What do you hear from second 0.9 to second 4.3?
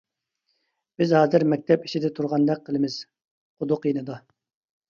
بىز ھازىر مەكتەپ ئىچىدە تۇرغاندەك قىلىمىز، قۇدۇق يېنىدا.